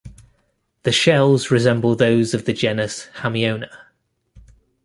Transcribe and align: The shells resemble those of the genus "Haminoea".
The 0.81 0.91
shells 0.91 1.51
resemble 1.51 1.95
those 1.95 2.33
of 2.33 2.45
the 2.45 2.53
genus 2.53 3.07
"Haminoea". 3.17 3.69